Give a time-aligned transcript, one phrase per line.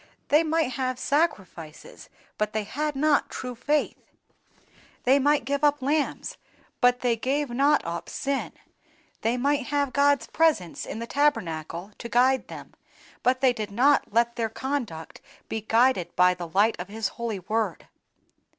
[0.29, 2.09] They might have sacrifices
[2.39, 3.99] but they had not true faith;
[5.03, 6.37] they might give up lambs,
[6.79, 8.53] but they gave not up sin;
[9.21, 12.73] they might have God's presence in the tabernacle to guide them,
[13.21, 17.37] but they did not let their conduct be guided by the light of His holy
[17.37, 17.85] Word."